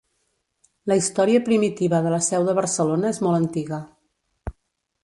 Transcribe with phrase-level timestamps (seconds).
[0.91, 3.83] La història primitiva de la seu de Barcelona és molt antiga.